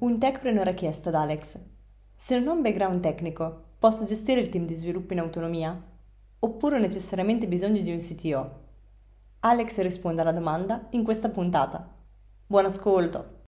[0.00, 1.62] Un techpreneur ha chiesto ad Alex:
[2.16, 5.78] Se non ho un background tecnico, posso gestire il team di sviluppo in autonomia?
[6.38, 8.68] Oppure ho necessariamente bisogno di un CTO?
[9.40, 11.86] Alex risponde alla domanda in questa puntata.
[12.46, 13.44] Buon ascolto!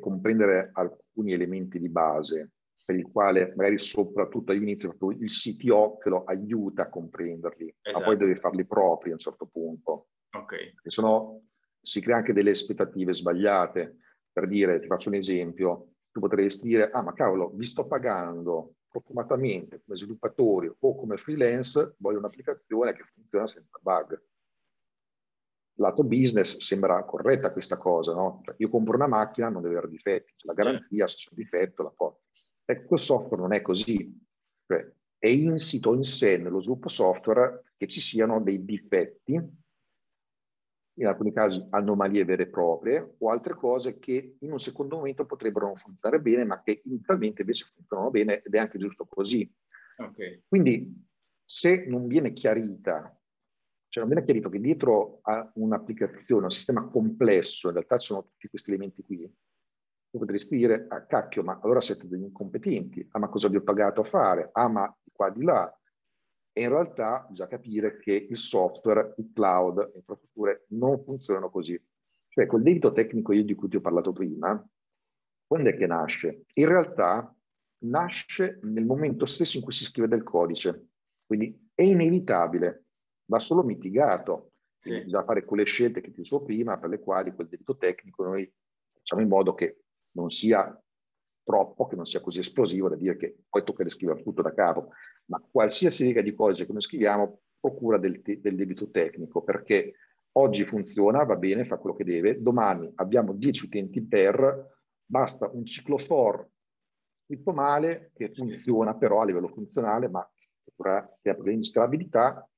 [0.00, 2.50] Comprendere alcuni elementi di base
[2.84, 8.00] per il quale magari soprattutto all'inizio proprio il CTO che lo aiuta a comprenderli, esatto.
[8.00, 10.08] ma poi deve farli propri a un certo punto.
[10.32, 10.72] Ok.
[10.82, 11.38] Sennò
[11.80, 13.98] si crea anche delle aspettative sbagliate
[14.36, 18.74] per dire, ti faccio un esempio, tu potresti dire, ah ma cavolo, vi sto pagando
[18.86, 24.22] fortunatamente come sviluppatori o come freelance, voglio un'applicazione che funziona senza bug.
[25.78, 28.42] Lato business sembra corretta questa cosa, no?
[28.44, 31.42] Cioè, io compro una macchina, non deve avere difetti, c'è la garanzia, se c'è un
[31.42, 32.20] difetto la porto.
[32.66, 34.22] Ecco, il software non è così.
[34.66, 39.40] Cioè, è insito in sé nello sviluppo software che ci siano dei difetti
[40.98, 45.26] in alcuni casi anomalie vere e proprie, o altre cose che in un secondo momento
[45.26, 49.50] potrebbero non funzionare bene, ma che inizialmente invece funzionano bene ed è anche giusto così.
[49.98, 50.42] Okay.
[50.46, 51.04] Quindi
[51.44, 53.18] se non viene chiarita,
[53.88, 58.24] cioè non viene chiarito che dietro a un'applicazione, un sistema complesso, in realtà ci sono
[58.24, 59.30] tutti questi elementi qui,
[60.10, 63.62] tu potresti dire, ah cacchio, ma allora siete degli incompetenti, ah ma cosa vi ho
[63.62, 65.72] pagato a fare, ah ma di qua di là,
[66.58, 71.78] e in realtà bisogna capire che il software, il cloud, le infrastrutture non funzionano così.
[72.30, 74.66] Cioè quel debito tecnico io di cui ti ho parlato prima,
[75.46, 76.46] quando è che nasce?
[76.54, 77.30] In realtà
[77.80, 80.92] nasce nel momento stesso in cui si scrive del codice,
[81.26, 82.86] quindi è inevitabile,
[83.26, 84.52] va solo mitigato.
[84.78, 85.02] Sì.
[85.02, 88.50] Bisogna fare quelle scelte che ti dicevo prima, per le quali quel debito tecnico noi
[88.92, 89.82] facciamo in modo che
[90.12, 90.82] non sia
[91.46, 94.90] troppo, che non sia così esplosivo da dire che poi tocca riscrivere tutto da capo,
[95.26, 99.94] ma qualsiasi riga di codice che noi scriviamo procura del, te- del debito tecnico, perché
[100.32, 104.74] oggi funziona, va bene, fa quello che deve, domani abbiamo 10 utenti per,
[105.04, 106.48] basta un ciclo for
[107.26, 110.28] scritto male che funziona però a livello funzionale, ma
[111.22, 112.48] che ha problemi di scalabilità,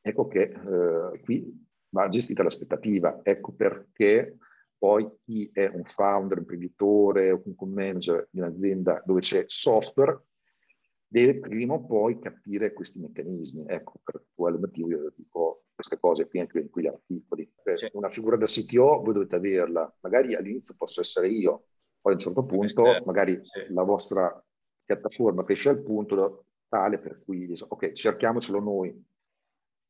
[0.00, 3.20] ecco che eh, qui va gestita l'aspettativa.
[3.22, 4.38] Ecco perché
[4.84, 10.26] poi chi è un founder, imprenditore o un manager di un'azienda dove c'è software
[11.06, 13.64] deve prima o poi capire questi meccanismi.
[13.66, 17.50] Ecco, per quale motivo io dico queste cose qui anche in quegli articoli.
[17.72, 17.88] Sì.
[17.94, 21.68] Una figura da CTO voi dovete averla, magari all'inizio posso essere io,
[22.02, 23.72] poi a un certo punto magari sì.
[23.72, 24.44] la vostra
[24.84, 29.02] piattaforma cresce al punto tale per cui dico, ok, cerchiamocelo noi.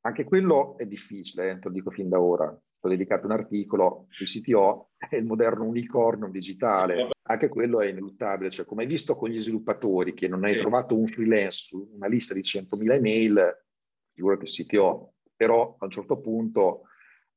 [0.02, 2.56] Anche quello è difficile, eh, te lo dico fin da ora
[2.86, 8.50] ho dedicato un articolo, il CTO è il moderno unicorno digitale, anche quello è ineluttabile,
[8.50, 10.58] cioè come hai visto con gli sviluppatori che non hai sì.
[10.58, 13.64] trovato un freelance su una lista di 100.000 email,
[14.12, 16.82] figurati il CTO, però a un certo punto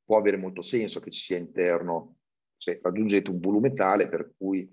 [0.04, 2.18] può avere molto senso che ci sia interno,
[2.58, 4.70] se raggiungete un volume tale per cui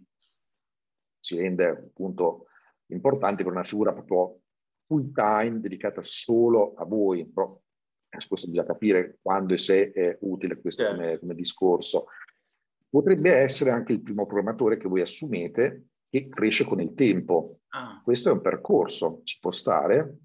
[1.21, 2.47] si rende appunto
[2.87, 4.41] importante per una figura proprio
[4.87, 7.61] full time dedicata solo a voi, però
[8.29, 10.97] questo bisogna capire quando e se è utile questo certo.
[10.97, 12.07] come, come, discorso.
[12.89, 17.61] Potrebbe essere anche il primo programmatore che voi assumete che cresce con il tempo.
[17.71, 18.01] Ah.
[18.05, 20.19] Questo è un percorso, ci può stare,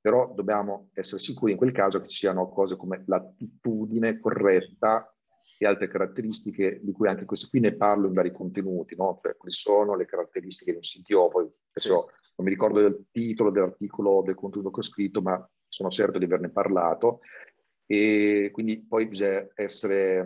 [0.00, 5.12] però dobbiamo essere sicuri in quel caso che ci siano cose come l'attitudine corretta
[5.58, 9.18] e altre caratteristiche di cui anche questo qui ne parlo in vari contenuti, no?
[9.22, 12.32] cioè quali sono le caratteristiche di un CTO, poi adesso sì.
[12.36, 16.24] non mi ricordo del titolo dell'articolo, del contenuto che ho scritto, ma sono certo di
[16.24, 17.20] averne parlato
[17.86, 20.24] e quindi poi bisogna, essere,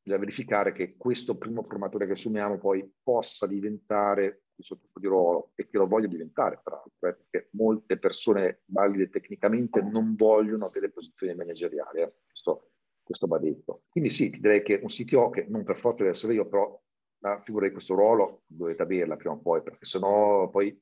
[0.00, 5.52] bisogna verificare che questo primo formatore che assumiamo poi possa diventare questo tipo di ruolo
[5.54, 10.90] e che lo voglia diventare, peraltro, eh, perché molte persone valide tecnicamente non vogliono delle
[10.90, 12.14] posizioni manageriali, eh.
[12.26, 12.70] questo,
[13.02, 13.82] questo, va detto.
[13.88, 16.80] Quindi sì, direi che un CTO, che non per forza deve essere io, però
[17.18, 20.78] la figura di questo ruolo dovete averla prima o poi, perché sennò poi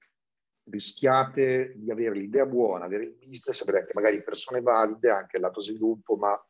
[0.71, 5.43] rischiate di avere l'idea buona, avere il business, avere anche magari persone valide, anche il
[5.43, 6.41] lato sviluppo, ma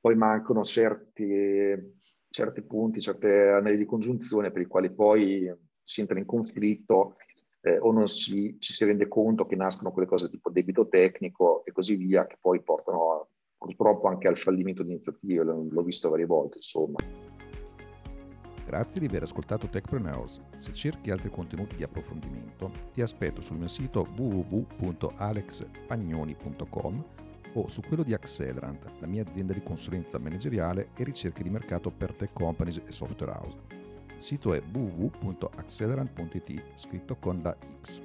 [0.00, 1.94] poi mancano certi,
[2.30, 7.16] certi punti, certe anelli di congiunzione per i quali poi si entra in conflitto
[7.62, 11.64] eh, o non si, ci si rende conto che nascono quelle cose tipo debito tecnico
[11.64, 16.26] e così via, che poi portano purtroppo anche al fallimento di iniziative, l'ho visto varie
[16.26, 16.96] volte, insomma.
[18.68, 20.38] Grazie di aver ascoltato Techpreneurs.
[20.58, 27.04] Se cerchi altri contenuti di approfondimento, ti aspetto sul mio sito www.alexpagnoni.com
[27.54, 31.88] o su quello di Accelerant, la mia azienda di consulenza manageriale e ricerche di mercato
[31.88, 33.56] per tech companies e software house.
[34.14, 38.02] Il sito è www.accelerant.it scritto con la X.